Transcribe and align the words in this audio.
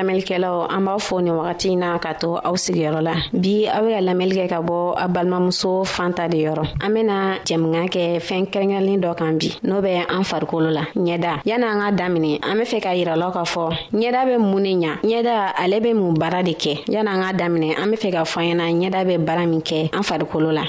lamɛnlikɛlaw 0.00 0.56
an 0.74 0.80
b'aw 0.84 0.98
fo 0.98 1.20
ni 1.20 1.30
wagati 1.30 1.76
na 1.76 1.98
ka 2.00 2.14
to 2.16 2.36
aw 2.40 2.54
sigiyɔrɔ 2.56 3.00
la 3.08 3.14
bi 3.32 3.68
aw 3.68 3.80
be 3.84 3.90
ka 3.94 4.00
lamɛli 4.08 4.34
kɛ 4.40 4.46
ka 4.48 4.58
bɔ 4.64 4.94
a 4.96 5.06
balimamuso 5.08 5.84
fan 5.86 6.12
ta 6.14 6.28
de 6.28 6.38
yɔrɔ 6.38 6.64
an 6.84 6.90
bena 6.94 7.14
jɛmuga 7.44 7.82
kɛ 7.92 8.02
fɛɛn 8.26 8.46
kɛrɛnkɛrɛnlen 8.52 9.00
dɔ 9.04 9.10
kan 9.18 9.32
bi 9.38 9.48
n'o 9.64 9.80
bɛ 9.80 9.90
an 10.08 10.22
farikolo 10.24 10.70
la 10.72 10.84
ɲɛda 10.96 11.40
yana 11.44 11.66
an 11.72 11.78
ka 11.82 11.92
daminɛ 12.02 12.40
an 12.48 12.56
be 12.58 12.64
fɛ 12.64 12.80
ka 12.82 12.88
yiralaw 12.94 13.30
k'a 13.32 13.44
fɔ 13.44 13.64
ɲɛda 13.92 14.24
be 14.26 14.36
mun 14.38 14.62
ne 14.62 14.72
ɲa 14.80 14.92
ɲɛda 15.02 15.34
ale 15.58 15.80
be 15.80 15.92
mun 15.94 16.14
baara 16.14 16.42
de 16.42 16.52
kɛ 16.54 16.84
yana 16.88 17.10
an 17.12 17.22
ka 17.24 17.32
daminɛ 17.44 17.76
an 17.80 17.90
be 17.90 17.96
fɛ 17.96 18.10
ka 18.12 18.22
fɔ 18.24 18.40
ɲɛna 18.52 18.64
ɲɛda 18.72 19.04
be 19.06 19.16
baara 19.18 19.46
min 19.46 19.60
kɛ 19.62 19.90
an 19.92 20.02
farikolo 20.02 20.50
la 20.54 20.64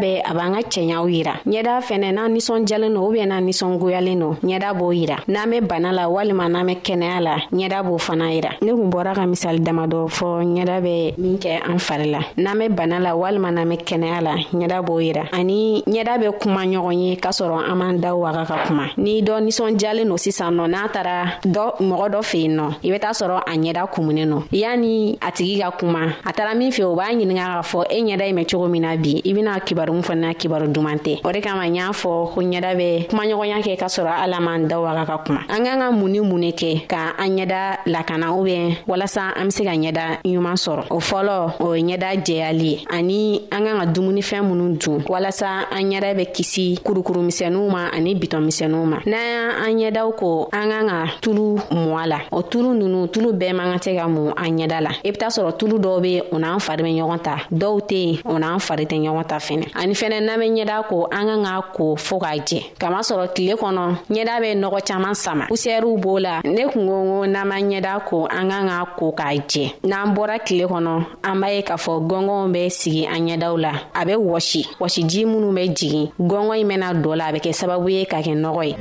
bɛɛ 0.00 0.20
a 0.30 0.32
b'an 0.34 0.52
ka 0.54 0.60
cɛɲaw 0.72 1.04
yira 1.10 1.34
ɲɛda 1.46 1.74
fɛnɛ 1.86 2.08
n'an 2.12 2.36
jalen 2.68 2.92
no 2.94 3.00
ubiyɛn 3.08 3.28
na 3.28 3.40
ninsɔngoyalen 3.40 4.18
no 4.18 4.28
ɲɛda 4.42 4.68
b'o 4.78 4.88
yira 4.94 5.16
n'an 5.28 5.50
bɛ 5.50 5.58
bana 5.68 5.92
la 5.92 6.04
walima 6.08 6.48
n'an 6.48 6.66
bɛ 6.68 6.74
kɛnɛya 6.84 7.20
la 7.22 7.34
ɲɛda 7.52 7.82
b'o 7.82 7.98
fana 7.98 8.32
yira 8.32 8.50
ne 8.60 8.72
kun 8.72 8.90
bɔra 8.90 9.14
ka 9.14 9.22
misali 9.26 9.58
dama 9.60 9.86
dɔ 9.86 10.06
fɔ 10.08 10.44
ɲɛda 10.44 10.76
bɛ 10.80 11.14
min 11.18 11.38
kɛ 11.38 11.60
an 11.66 11.78
fari 11.78 12.10
la 12.10 12.20
n'an 12.36 12.54
bɛ 12.58 12.68
bana 12.76 12.98
la 13.00 13.12
walima 13.16 13.50
n'an 13.50 13.64
bɛ 13.68 13.78
kɛnɛya 13.84 14.20
la 14.22 14.34
ɲɛda 14.52 14.82
b'o 14.84 14.96
yira 15.00 15.24
ani 15.32 15.82
ɲɛda 15.86 16.14
bɛ 16.20 16.32
kuma 16.40 16.60
ɲɔgɔn 16.66 16.92
ye 16.98 17.16
k'a 17.16 17.30
sɔrɔ 17.30 17.68
an 17.70 17.74
m'an 17.78 17.98
da 18.00 18.14
waga 18.14 18.44
ka 18.46 18.64
kuma 18.66 18.84
n'i 18.98 19.22
dɔ 19.22 19.40
nisɔndiyalen 19.46 20.08
don 20.08 20.18
sisan 20.18 20.50
nɔ 20.54 20.68
n'a 20.70 20.88
taara 20.92 21.40
dɔ 21.44 21.78
mɔgɔ 21.80 22.10
dɔ 22.12 22.20
fɛ 22.20 22.36
yen 22.42 22.56
nɔ 22.56 22.64
i 22.84 22.88
bɛ 22.90 22.98
taa 23.00 23.10
sɔrɔ 23.12 23.40
a 23.46 23.50
ɲɛda 23.56 23.86
kumunen 23.92 24.28
nɔ 24.30 24.42
yani 24.52 25.18
a 25.20 25.32
tigi 25.32 25.58
ka 25.62 25.70
kuma 25.72 26.00
a 26.24 26.32
taara 26.34 26.54
min 26.54 26.70
fɛ 26.70 26.84
o 26.84 26.94
b'a 26.96 27.08
ɲininga 27.12 27.44
k'a 27.44 27.62
fɔ 27.72 27.86
e 27.92 28.02
ɲɛda 28.04 28.32
mɛ 28.34 28.44
cogo 28.50 28.68
min 28.70 28.82
na 28.82 28.96
bi 28.96 29.22
i 29.24 29.32
bena 29.32 29.58
kibaru 29.60 29.92
min 29.94 30.02
fana 30.02 30.34
kibaru 30.34 30.68
duman 30.72 30.98
tɛ 30.98 31.20
o 31.24 31.32
de 31.32 31.40
kama 31.40 31.64
n 31.66 31.74
y'a 31.76 31.88
fɔ 31.92 32.32
ko 32.34 32.40
ɲɛda 32.42 32.76
bɛ 32.76 33.08
kumaɲɔgɔnya 33.08 33.58
kɛ 33.64 33.78
k'a 33.78 33.88
sɔrɔ 33.88 34.12
ala 34.24 34.38
man 34.40 34.68
da 34.68 34.80
waga 34.80 35.06
ka 35.06 35.18
kuma 35.24 35.40
an 35.48 35.64
k'an 35.64 35.78
ka 35.78 35.90
mun 35.90 36.08
ni 36.12 36.20
mun 36.20 36.40
ne 36.40 36.50
kɛ 36.52 36.86
ka 36.88 37.14
an 37.18 37.37
ɲɛda 37.38 37.78
lakana 37.86 38.32
u 38.34 38.42
bɛn 38.44 38.72
walasa 38.86 39.32
an 39.36 39.46
be 39.46 39.50
se 39.52 39.64
ka 39.64 39.70
ɲɛda 39.74 40.22
ɲuman 40.26 40.56
sɔrɔ 40.56 40.82
o 40.90 40.98
fɔlɔ 41.00 41.52
o 41.60 41.72
ye 41.74 41.82
ɲɛda 41.96 42.16
jɛyali 42.26 42.64
ye 42.70 42.80
ani 42.90 43.42
an 43.50 43.64
kan 43.64 43.78
ka 43.78 43.84
dumunifɛn 43.86 44.42
minnu 44.44 44.78
dun 44.78 45.00
walasa 45.08 45.66
an 45.70 45.82
ɲɛda 45.90 46.14
bɛ 46.18 46.32
kisi 46.34 46.78
kurukurumisɛnuw 46.84 47.70
ma 47.70 47.88
ani 47.94 48.14
bitɔnmisɛnuw 48.14 48.84
ma 48.86 48.98
n'an 49.06 49.78
y' 49.78 49.86
an 49.86 49.90
ɲɛdaw 49.94 50.16
ko 50.16 50.48
an 50.52 50.68
kan 50.70 50.86
ka 50.88 51.04
tulu 51.20 51.56
mɔ 51.70 51.96
a 51.98 52.06
la 52.06 52.18
o 52.32 52.42
tulu 52.42 52.74
nunu 52.74 53.08
tulu 53.08 53.32
bɛɛ 53.32 53.52
man 53.54 53.72
ka 53.78 53.90
tɛ 53.90 53.96
ka 53.98 54.08
mun 54.08 54.32
an 54.36 54.56
ɲɛda 54.56 54.80
la 54.82 54.90
i 55.04 55.10
be 55.10 55.16
t'a 55.16 55.26
sɔrɔ 55.28 55.56
tulu 55.58 55.78
dɔw 55.78 56.00
be 56.02 56.20
o 56.32 56.38
n'an 56.38 56.58
fari 56.58 56.82
bɛ 56.82 56.94
ɲɔgɔn 57.00 57.18
ta 57.22 57.36
dɔw 57.52 57.80
tɛ 57.88 57.94
yen 57.94 58.16
o 58.24 58.38
n'an 58.38 58.58
fari 58.60 58.84
tɛ 58.86 58.98
ɲɔgɔn 59.00 59.26
ta 59.26 59.36
fɛnɛ 59.36 59.68
ani 59.74 59.94
fɛnɛ 59.94 60.20
n'an 60.26 60.38
be 60.40 60.46
ɲɛda 60.62 60.86
ko 60.88 61.04
an 61.10 61.26
kan 61.26 61.42
ka 61.44 61.62
ko 61.74 61.94
fɔɔ 61.96 62.18
k'a 62.18 62.36
jɛ 62.42 62.62
kamasɔrɔ 62.78 63.32
tile 63.34 63.54
kɔnɔ 63.56 64.06
ɲɛda 64.10 64.40
bɛ 64.42 64.58
nɔgɔ 64.58 64.80
caaman 64.86 65.14
sama 65.14 65.46
pusɛriw 65.48 65.96
b'o 66.02 66.18
la 66.20 66.40
ne 66.44 66.64
kun 66.68 66.86
ko 66.86 67.24
n'an 67.28 67.44
ma 67.48 67.58
ɲɛda 67.60 67.92
ko 68.08 68.26
an 68.26 68.48
kan 68.50 68.66
ka 68.72 68.78
ko 68.98 69.06
k'a 69.18 69.28
jɛ 69.50 69.64
n'an 69.88 70.06
bɔra 70.14 70.36
tile 70.46 70.64
kɔnɔ 70.72 70.94
an 71.28 71.36
b'a 71.40 71.48
ye 71.54 71.60
k'a 71.68 71.76
fɔ 71.84 71.92
gɔngɔnw 72.10 72.52
bɛ 72.54 72.62
sigi 72.78 73.04
an 73.06 73.26
ɲɛdaw 73.28 73.54
la 73.64 73.72
a 73.94 74.02
bɛ 74.08 74.14
wɔsi 74.28 74.60
wɔsiji 74.80 75.20
minnu 75.30 75.48
bɛ 75.56 75.64
jigin 75.78 76.04
gɔngɔn 76.30 76.60
in 76.60 76.68
bɛna 76.72 76.88
dɔ 77.04 77.16
la 77.16 77.24
a 77.28 77.32
bɛ 77.32 77.38
kɛ 77.44 77.52
sababu 77.60 77.88
ye 77.92 78.04
ka 78.04 78.18
kɛ 78.26 78.34
nɔgɔ 78.34 78.62
ye 78.70 78.76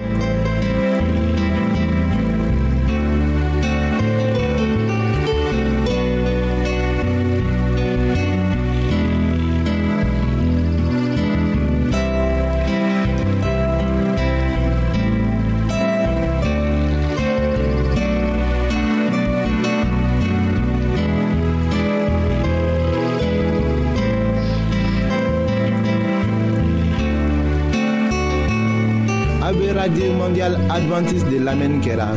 jumantis 30.97 31.21
de 31.29 31.37
lamɛnni 31.45 31.79
kɛra 31.85 32.07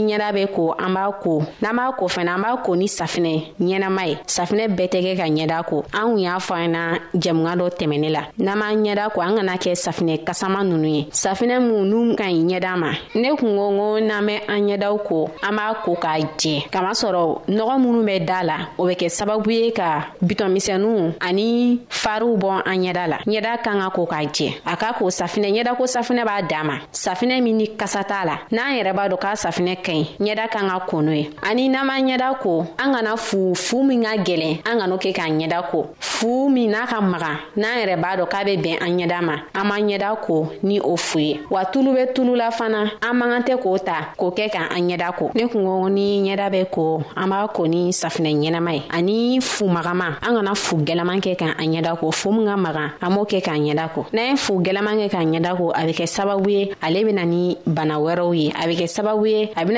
ni 0.00 0.16
ɲɛda 0.18 0.32
be 0.32 0.46
ko 0.52 0.74
an 0.78 0.92
b'a 0.94 1.10
ko 1.22 1.42
n'an 1.60 1.76
b'a 1.76 1.90
ko 1.96 2.06
fɛnɛ 2.06 2.30
an 2.34 2.42
b'a 2.42 2.56
ko 2.62 2.74
ni 2.76 2.86
safinɛ 2.86 3.32
ɲɛnama 3.60 4.02
ye 4.08 4.16
safinɛ 4.26 4.64
bɛɛ 4.76 4.88
tɛ 4.92 4.98
kɛ 5.04 5.12
ka 5.18 5.26
ɲɛda 5.26 5.64
ko 5.66 5.84
an 5.94 6.08
kun 6.12 6.18
y'a 6.18 6.36
fɔ 6.38 6.54
an 6.64 6.68
na 6.72 6.80
jɛmuga 7.14 7.52
dɔ 7.58 7.66
tɛmɛnin 7.78 8.10
la 8.14 8.22
n'an 8.38 8.58
b'an 8.58 8.82
ɲɛda 8.84 9.10
ko 9.14 9.20
an 9.20 9.36
kana 9.36 9.56
kɛ 9.58 9.72
safinɛ 9.74 10.24
kasama 10.24 10.64
nunu 10.64 10.88
ye 10.88 11.04
safinɛ 11.12 11.58
minw 11.60 11.84
n'u 11.90 12.16
ka 12.16 12.24
ɲi 12.24 12.42
ɲɛda 12.48 12.76
ma 12.78 12.90
ne 13.14 13.28
kun 13.36 13.56
ko 13.56 13.70
ko 13.70 14.00
n'an 14.00 14.26
bɛ 14.26 14.34
an 14.48 14.60
ɲɛdaw 14.68 14.98
ko 15.04 15.30
an 15.42 15.52
b'a 15.56 15.74
ko 15.84 15.94
k'a 15.94 16.18
jɛ 16.38 16.68
kamasɔrɔ 16.70 17.48
nɔgɔ 17.48 17.74
minnu 17.82 18.02
bɛ 18.08 18.24
daa 18.26 18.42
la 18.42 18.56
o 18.78 18.84
bɛ 18.86 18.94
kɛ 18.96 19.08
sababu 19.10 19.50
ye 19.52 19.70
ka 19.72 20.12
bitɔnmisɛnuw 20.22 21.14
ani 21.20 21.78
fariw 21.88 22.36
bɔ 22.36 22.62
an 22.66 22.78
ɲɛda 22.82 23.06
la 23.08 23.18
ɲɛda 23.26 23.62
kan 23.62 23.80
ka 23.80 23.90
ko 23.90 24.06
k'a 24.06 24.24
jɛ 24.30 24.48
a 24.64 24.76
ka 24.76 24.92
ko 24.92 25.06
safinɛ 25.08 25.48
ɲɛda 25.52 25.76
ko 25.76 25.84
safinɛ 25.86 26.24
b'a 26.26 26.42
dama 26.48 26.78
safinɛ 26.92 27.40
min 27.42 27.56
ni 27.56 27.66
kasa 27.76 28.02
t'a 28.04 28.24
la 28.24 28.36
n'an 28.52 28.74
yɛrɛ 28.78 28.92
b'a 28.94 29.04
dɔn 29.10 29.18
k'a 29.18 29.34
safinɛ 29.46 29.76
kɛɲi 29.88 30.06
ɲɛda 30.24 30.44
k'an 30.52 30.68
ka 30.70 30.80
ko 30.86 31.00
n'o 31.02 31.12
ye 31.12 31.30
ani 31.42 31.68
n'an 31.68 31.86
ma 31.86 31.94
ɲɛda 31.98 32.38
ko 32.42 32.66
an 32.78 32.92
kana 32.94 33.16
fu 33.16 33.54
fu 33.54 33.82
min 33.82 34.02
ka 34.02 34.16
gwɛlɛn 34.16 34.58
an 34.68 34.76
kan'o 34.80 34.96
kɛ 35.02 35.12
k'an 35.16 35.38
ɲɛda 35.40 35.62
ko 35.70 35.86
fu 36.00 36.48
min 36.50 36.68
n'a 36.70 36.86
ka 36.86 37.00
maga 37.00 37.32
n'an 37.56 37.74
yɛrɛ 37.80 37.96
b'a 38.02 38.10
dɔn 38.18 38.28
k'a 38.32 38.44
be 38.44 38.56
bɛn 38.56 38.76
an 38.82 38.98
ɲɛda 38.98 39.20
ma 39.22 39.34
an 39.54 39.64
m'an 39.68 39.88
ɲɛda 39.88 40.16
ko 40.26 40.48
ni 40.62 40.80
o 40.80 40.96
fu 40.96 41.18
ye 41.18 41.40
wa 41.50 41.64
tulu 41.64 41.94
be 41.94 42.12
tulu 42.14 42.34
la 42.36 42.50
fana 42.50 42.90
an 43.02 43.14
man 43.18 43.30
kan 43.30 43.40
tɛ 43.46 43.56
k'o 43.62 43.78
ta 43.84 44.12
k'o 44.18 44.30
kɛ 44.36 44.50
k'an 44.52 44.68
an 44.76 44.88
ɲɛda 44.88 45.12
ko 45.16 45.30
ne 45.34 45.42
kungo 45.46 45.88
ni 45.90 46.20
ɲɛda 46.28 46.50
bɛ 46.52 46.70
ko 46.70 47.02
an 47.16 47.26
b'a 47.30 47.48
ko 47.52 47.64
ni 47.66 47.90
safinɛ 47.90 48.34
ɲɛnama 48.38 48.72
ye 48.76 48.82
ani 48.90 49.40
fu 49.40 49.66
magama 49.66 50.14
an 50.22 50.34
kana 50.36 50.54
fu 50.54 50.76
gɛlɛman 50.76 51.20
kɛ 51.22 51.34
k'an 51.36 51.54
an 51.58 51.66
ɲɛda 51.72 51.98
ko 51.98 52.10
fu 52.10 52.32
min 52.32 52.46
ka 52.46 52.56
maga 52.56 52.92
an 53.00 53.10
b'o 53.12 53.24
kɛ 53.30 53.40
k'an 53.44 53.60
ɲɛda 53.70 53.88
ko 53.94 54.04
n'an 54.12 54.30
ye 54.30 54.36
fu 54.36 54.52
gɛlɛman 54.60 54.96
kɛ 55.02 55.08
k'an 55.08 55.32
ɲɛda 55.32 55.56
ko 55.56 55.70
a 55.74 55.84
be 55.86 55.92
kɛ 55.92 56.06
sababu 56.16 56.50
ye 56.50 56.74
ale 56.82 57.04
bena 57.04 57.24
ni 57.24 57.56
bana 57.66 57.96
wɛrɛw 57.98 58.34
ye 58.36 58.52
a 58.52 58.66
be 58.66 58.74
kɛ 58.76 58.86
sababu 58.96 59.26
ye 59.30 59.50
a 59.56 59.64
bena 59.64 59.77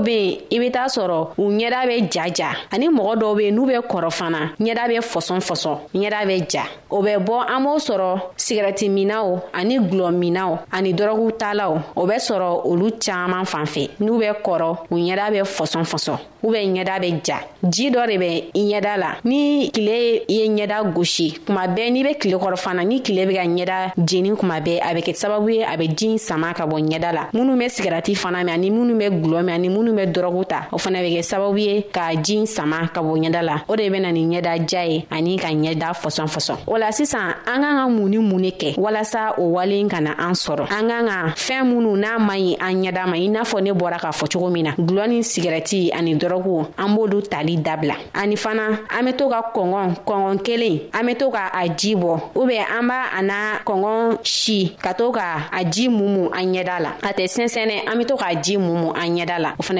be 0.00 0.10
yen 0.10 0.38
i 0.50 0.58
be 0.58 0.70
t'a 0.70 0.86
sɔrɔ 0.88 1.28
u 1.38 1.48
ɲɛda 1.50 1.86
be 1.86 2.02
jaja 2.10 2.50
ani 2.72 2.88
mɔgɔ 2.88 3.14
dɔw 3.20 3.36
be 3.36 3.40
yen 3.44 3.54
n'u 3.54 3.66
be 3.66 3.72
kɔrɔ 3.74 4.10
fana 4.12 4.38
ɲɛda 4.58 4.88
be 4.88 4.96
fɔsɔn 4.98 5.40
fɔsɔn 5.40 5.76
ɲɛda 5.94 6.26
be 6.26 6.36
ja 6.52 6.64
o 6.90 7.02
bɛ 7.02 7.18
bɔ 7.24 7.34
an 7.48 7.64
b'o 7.64 7.78
sɔrɔ 7.78 8.20
sigɛrɛti 8.36 8.88
minaw 8.90 9.38
ani 9.54 9.78
gulɔ 9.78 10.10
minaw 10.14 10.58
ani 10.72 10.92
dɔrɔgu 10.92 11.32
talaw 11.38 11.74
o 11.96 12.06
bɛ 12.06 12.16
sɔrɔ 12.18 12.66
olu 12.66 12.90
caaman 12.98 13.44
fan 13.46 13.66
fɛ 13.66 13.88
n'u 14.00 14.18
bɛ 14.18 14.42
kɔrɔ 14.42 14.76
u 14.90 14.94
ɲɛda 14.96 15.30
be 15.30 15.38
fɔsɔn 15.44 15.84
fɔsɔn 15.92 16.18
u 16.42 16.48
bɛ 16.48 16.60
ɲɛda 16.72 17.00
be 17.00 17.20
ja 17.24 17.38
ji 17.68 17.90
dɔ 17.90 18.06
de 18.08 18.16
bɛ 18.18 18.50
ɲɛda 18.54 18.98
la 18.98 19.10
ni 19.24 19.70
kile 19.72 20.22
ye 20.28 20.48
ɲɛda 20.48 20.92
gosi 20.94 21.30
kuma 21.46 21.66
bɛɛ 21.66 21.90
n'i 21.92 22.02
be 22.04 22.14
kile 22.18 22.38
kɔrɔ 22.40 22.56
fana 22.58 22.84
ni 22.84 23.00
kile 23.02 23.26
be 23.28 23.34
ka 23.34 23.42
ɲɛda 23.44 23.92
jeni 24.06 24.30
kuma 24.36 24.54
bɛɛ 24.60 24.80
a 24.82 24.94
bɛ 24.94 25.00
kɛ 25.00 25.14
sababu 25.14 25.50
ye 25.54 25.62
a 25.62 25.76
bɛ 25.76 25.88
jin 25.96 26.18
sama 26.18 26.54
ka 26.54 26.66
bɔ 26.66 26.80
ɲɛda 26.88 27.12
la 27.14 27.22
minnu 27.32 27.56
be 27.58 27.66
sigɛrɛti 27.68 28.14
fana 28.16 28.38
mɛn 28.42 28.50
ani 28.54 28.70
minnu 28.70 28.94
be 28.98 29.04
gulɔ 29.10 29.42
mɛn 29.44 29.52
ani 29.54 29.68
minnu 29.68 29.89
minw 29.92 29.96
bɛ 29.98 30.06
dɔrɔgu 30.12 30.44
ta 30.46 30.62
o 30.72 30.78
fana 30.78 31.00
bɛ 31.02 31.10
kɛ 31.16 31.22
sababu 31.22 31.58
ye 31.58 31.82
ka 31.92 32.14
jin 32.22 32.46
sama 32.46 32.88
ka 32.94 33.00
bɔ 33.02 33.18
ɲɛda 33.18 33.42
la 33.42 33.56
o 33.68 33.76
de 33.76 33.88
bena 33.90 34.12
nin 34.12 34.30
ɲɛda 34.30 34.68
ja 34.70 34.82
ye 34.84 35.06
ani 35.10 35.36
ka 35.36 35.48
ɲɛda 35.48 35.92
fɔsɔn 35.94 36.26
fɔsɔn 36.28 36.56
o 36.66 36.76
la 36.76 36.90
sisan 36.92 37.34
an 37.46 37.60
k'an 37.60 37.76
ka 37.78 37.88
mun 37.88 38.08
ni 38.10 38.18
mun 38.18 38.38
ne 38.40 38.50
kɛ 38.50 38.78
walasa 38.78 39.34
o 39.38 39.48
walen 39.56 39.88
ka 39.90 40.00
na 40.00 40.12
an 40.18 40.32
sɔrɔ 40.32 40.64
an 40.70 40.88
k'an 40.88 41.06
ka 41.08 41.34
fɛɛn 41.36 41.64
minnu 41.66 41.96
n'a 41.98 42.18
man 42.18 42.38
ɲi 42.40 42.56
an 42.60 42.82
ɲɛda 42.84 43.06
ma 43.06 43.16
i 43.16 43.28
n'a 43.28 43.42
fɔ 43.42 43.62
ne 43.62 43.70
bɔra 43.72 43.98
k'a 43.98 44.10
fɔ 44.14 44.30
cogo 44.32 44.50
min 44.50 44.64
na 44.64 44.70
gulɔ 44.78 45.08
ni 45.08 45.18
sigɛrɛti 45.20 45.90
ani 45.92 46.14
dɔrɔgu 46.14 46.66
an 46.78 46.94
b'olu 46.96 47.22
tali 47.28 47.56
dabila 47.56 47.94
ani 48.14 48.36
fana 48.36 48.78
an 48.98 49.04
be 49.04 49.12
to 49.12 49.28
ka 49.28 49.42
kɔngɔn 49.54 50.04
kɔngɔn 50.06 50.42
kelen 50.44 50.80
an 50.94 51.06
be 51.06 51.14
to 51.14 51.30
ka 51.30 51.50
a 51.52 51.68
ji 51.68 51.94
bɔ 51.94 52.20
u 52.36 52.46
bɛ 52.46 52.58
an 52.78 52.86
b'a 52.88 53.02
a 53.18 53.22
na 53.22 53.34
kɔngɔn 53.64 54.18
si 54.26 54.76
ka 54.82 54.92
to 54.94 55.10
ka 55.12 55.48
a 55.52 55.64
ji 55.64 55.88
mumu 55.88 56.30
an 56.32 56.52
ɲɛda 56.52 56.76
la 56.80 56.90
a 57.02 57.12
tɛ 57.12 57.26
sɛnsɛnɛ 57.26 57.88
an 57.88 57.98
be 57.98 58.04
to 58.04 58.14
k'a 58.16 58.34
ji 58.42 58.56
mumu 58.56 58.90
an 58.94 59.14
ɲɛda 59.16 59.38
la 59.38 59.50
o 59.58 59.62
fana 59.62 59.79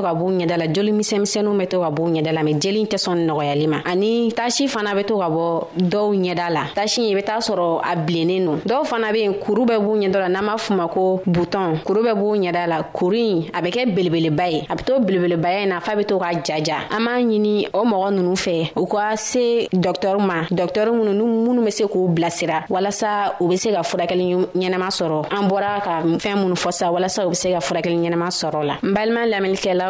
to 0.00 0.06
ka 0.06 0.14
b'u 0.14 0.28
ɲɛda 0.40 0.56
la 0.58 0.66
joli 0.72 0.92
misɛnmisɛnninw 0.92 1.56
bɛ 1.60 1.66
to 1.68 1.80
ka 1.80 1.90
b'u 1.90 2.08
ɲɛda 2.10 2.32
la 2.32 2.42
mɛ 2.42 2.60
jeli 2.60 2.84
tɛ 2.86 2.96
sɔn 2.96 3.26
nɔgɔyali 3.28 3.66
ma 3.68 3.76
ani 3.84 4.32
tasi 4.32 4.66
fana 4.66 4.92
bɛ 4.94 5.04
to 5.06 5.14
ka 5.18 5.28
bɔ 5.28 5.66
dɔw 5.78 6.14
ɲɛda 6.14 6.50
la 6.50 6.62
tasi 6.74 7.02
i 7.10 7.14
bɛ 7.14 7.22
taa 7.24 7.38
sɔrɔ 7.38 7.80
a 7.84 7.96
bilennen 7.96 8.44
don 8.46 8.58
dɔw 8.66 8.84
fana 8.86 9.12
bɛ 9.12 9.18
yen 9.20 9.34
kuru 9.34 9.64
bɛ 9.66 9.78
b'u 9.78 9.96
ɲɛda 9.98 10.18
la 10.18 10.28
n'an 10.28 10.42
b'a 10.46 10.56
f'u 10.56 10.74
ma 10.76 10.88
ko 10.88 11.20
butɔn 11.26 11.82
kuru 11.84 12.02
bɛ 12.02 12.14
b'u 12.16 12.36
ɲɛda 12.38 12.66
la 12.68 12.82
kuru 12.92 13.14
in 13.16 13.42
a 13.52 13.60
bɛ 13.62 13.70
kɛ 13.72 13.92
belebeleba 13.94 14.48
ye 14.52 14.62
a 14.68 14.74
bɛ 14.76 14.84
to 14.84 14.92
belebelebaya 15.00 15.62
in 15.64 15.68
na 15.70 15.80
f'a 15.80 15.94
bɛ 15.96 16.06
to 16.08 16.18
ka 16.18 16.30
jaja 16.42 16.86
an 16.90 17.04
b'a 17.04 17.20
ɲini 17.24 17.68
o 17.74 17.84
mɔgɔ 17.84 18.14
ninnu 18.14 18.34
fɛ 18.34 18.72
u 18.76 18.86
ka 18.86 19.14
se 19.16 19.68
dɔktɔriw 19.74 20.22
ma 20.24 20.44
dɔktɔri 20.50 20.90
minnu 20.92 21.12
n'u 21.12 21.26
minnu 21.46 21.62
bɛ 21.64 21.70
se 21.72 21.84
k'u 21.84 22.08
bilasira 22.14 22.64
walasa 22.70 23.34
u 23.40 23.48
bɛ 23.48 23.56
se 23.58 23.70
ka 23.72 23.80
furakɛli 23.82 24.36
ɲɛnama 24.56 24.88
sɔrɔ 24.90 25.26
an 25.30 25.48
bɔra 25.48 25.80
ka 25.82 26.00
fɛn 26.18 26.36
minnu 26.40 26.54
fɔ 26.56 26.70
sa 26.72 26.86
walasa 26.90 27.26
u 27.26 27.30
bɛ 27.30 27.34
se 27.36 27.50
ka 27.52 27.58
furakɛli 27.60 27.96
ɲɛnama 27.98 28.28
sɔrɔ 28.30 28.64
la 28.66 28.74
n 28.82 28.92
balima 28.94 29.26
lamɛnnikɛlaw 29.26 29.89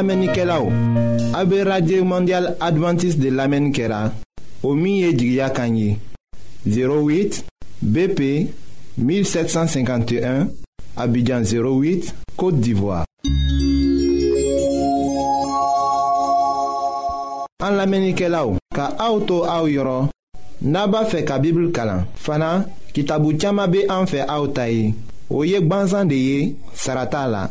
An 0.00 0.06
lamenike 0.06 0.44
la 0.46 0.54
ou, 0.62 0.70
abe 1.34 1.58
Radye 1.62 2.00
Mondial 2.00 2.54
Adventist 2.64 3.18
de 3.20 3.28
lamen 3.28 3.66
kera, 3.70 3.98
o 4.64 4.70
miye 4.72 5.10
djigya 5.12 5.50
kanyi, 5.50 5.98
08 6.66 7.42
BP 7.82 8.48
1751, 8.96 10.46
abidjan 10.96 11.42
08, 11.44 12.14
Kote 12.34 12.62
d'Ivoire. 12.62 13.04
An 17.60 17.76
lamenike 17.76 18.32
la 18.32 18.46
ou, 18.48 18.56
ka 18.72 18.94
auto 19.04 19.42
a 19.44 19.60
ou 19.60 19.68
yoron, 19.68 20.08
naba 20.62 21.04
fe 21.12 21.26
ka 21.28 21.36
bibl 21.44 21.68
kalan, 21.76 22.06
fana 22.16 22.62
ki 22.96 23.04
tabu 23.04 23.36
tchama 23.36 23.68
be 23.68 23.84
an 23.92 24.08
fe 24.08 24.24
a 24.24 24.40
ou 24.40 24.48
tayi, 24.48 24.94
ou 25.28 25.44
yek 25.44 25.68
banzan 25.68 26.08
de 26.08 26.16
ye, 26.24 26.54
sarata 26.72 27.28
la. 27.28 27.50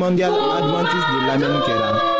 Mondial 0.00 0.32
adventiste 0.32 1.44
de 1.44 1.48
la 1.52 1.60
kɛra 1.66 2.19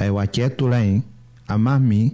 ayiwa 0.00 0.22
cɛɛ 0.32 0.48
tola 0.58 0.78
yen 0.88 1.00
a 1.52 1.54
m'a 1.64 1.74
min 1.88 2.06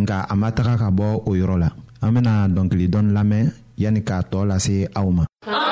nga 0.00 0.16
a 0.32 0.34
ma 0.40 0.48
taga 0.56 0.74
ka 0.82 0.88
bɔ 0.98 1.06
o 1.28 1.30
yɔrɔ 1.40 1.56
la 1.62 1.68
an 2.02 2.10
bena 2.14 2.32
dɔnkili 2.54 2.86
dɔni 2.92 3.10
lamɛn 3.16 3.46
yani 3.82 4.00
k'a 4.08 4.18
tɔɔ 4.30 4.42
lase 4.50 4.74
aw 4.98 5.08
ma 5.16 5.24
ah! 5.48 5.71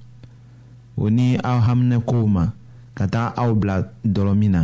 o 1.01 1.09
ni 1.09 1.33
aw 1.43 1.57
haminɛkow 1.65 2.25
ma 2.29 2.53
ka 2.93 3.07
taga 3.09 3.33
aw 3.41 3.49
bila 3.57 3.81
min 4.37 4.51
na 4.53 4.61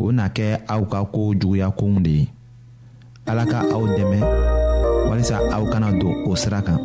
o 0.00 0.08
na 0.10 0.24
kɛ 0.36 0.48
aw 0.74 0.80
ka 0.92 0.98
koo 1.12 1.34
juguya 1.40 1.68
kow 1.78 1.92
de 2.04 2.10
ye 2.18 2.24
ala 3.30 3.44
ka 3.52 3.58
aw 3.76 3.84
dɛmɛ 3.96 4.18
walisa 5.10 5.36
aw 5.54 5.62
kana 5.72 5.88
don 6.00 6.16
o 6.24 6.32
sira 6.40 6.60
kan 6.66 6.80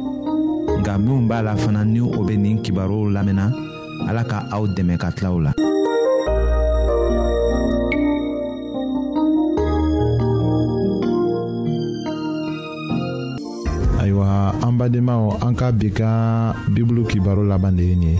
nka 0.79 0.93
minw 1.03 1.21
b'a 1.29 1.39
la 1.47 1.53
fana 1.61 1.81
ni 1.93 2.01
o 2.01 2.19
be 2.27 2.35
nin 2.43 2.59
kibaruw 2.63 3.07
lamɛnna 3.15 3.45
ala 4.09 4.23
ka 4.31 4.39
aw 4.55 4.63
dɛmɛ 4.75 4.93
ka 5.01 5.07
tilaw 5.15 5.37
la 5.45 5.51
ayiwa 14.01 14.27
an 14.63 14.73
badenmaw 14.79 15.23
an 15.45 15.53
ka 15.59 15.71
bi 15.71 15.87
kan 15.99 16.51
bibulu 16.75 17.07
kibaro 17.07 17.43
laban 17.47 17.75
de 17.79 17.83
ye 17.83 17.95
nin 17.95 18.11
ye 18.11 18.19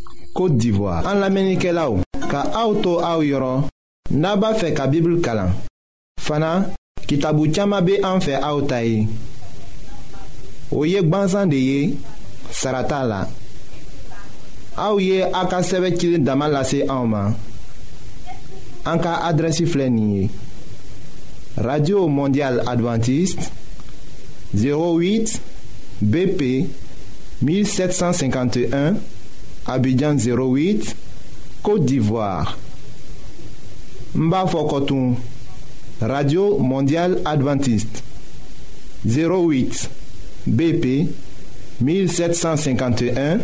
Kote 0.33 0.55
d'Ivoire 0.57 1.03
An 1.07 1.19
la 1.19 1.29
menike 1.29 1.71
la 1.75 1.89
ou 1.91 1.99
Ka 2.31 2.43
aoutou 2.61 3.01
aou 3.03 3.25
yoron 3.25 3.65
Naba 4.15 4.53
fe 4.59 4.69
ka 4.75 4.85
bibl 4.87 5.17
kalan 5.23 5.51
Fana 6.21 6.51
kitabu 7.09 7.49
tiyama 7.51 7.81
be 7.81 7.97
an 8.07 8.23
fe 8.23 8.37
aoutaye 8.39 9.07
O 10.71 10.85
yek 10.87 11.09
banzan 11.11 11.51
de 11.51 11.59
ye 11.59 11.97
Sarata 12.61 13.01
la 13.11 13.21
A 14.77 14.89
ou 14.93 15.01
ye 15.03 15.19
a 15.23 15.43
ka 15.51 15.59
seve 15.67 15.91
kilin 15.97 16.23
daman 16.23 16.53
lase 16.55 16.83
a 16.87 16.95
ouman 17.03 17.35
An 18.87 19.03
ka 19.03 19.17
adresi 19.27 19.67
flenye 19.67 20.29
Radio 21.57 22.05
Mondial 22.07 22.63
Adventiste 22.71 23.51
08 24.55 25.35
BP 26.01 26.51
1751 27.43 28.95
Abidjan 29.67 30.15
08, 30.17 30.95
Côte 31.61 31.85
d'Ivoire. 31.85 32.57
Mbafokotoum, 34.15 35.15
Radio 36.01 36.57
Mondiale 36.57 37.21
Adventiste. 37.23 38.03
08 39.05 39.89
BP 40.45 41.07
1751, 41.79 43.39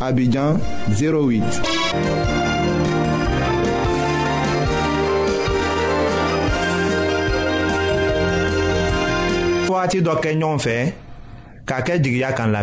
Abidjan 0.00 0.56
08. 0.90 1.42
Fouati 9.66 10.00
do 10.02 10.16
Kenyon 10.16 10.58
fait, 10.58 10.94
Kaket 11.66 12.02
kan 12.36 12.46
la 12.48 12.62